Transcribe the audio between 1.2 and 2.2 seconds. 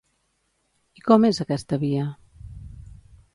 és aquesta via?